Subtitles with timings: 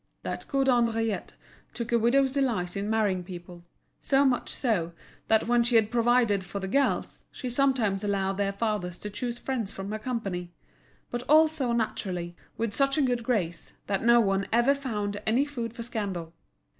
[0.23, 1.35] That good Henriette
[1.75, 3.63] took a widow's delight in marrying people,
[3.99, 4.93] so much so,
[5.27, 9.37] that when she had provided for the girls, she sometimes allowed their fathers to choose
[9.37, 10.53] friends from her company;
[11.11, 15.45] but all so naturally, with such a good grace, that no one ever found any
[15.45, 16.33] food for scandal.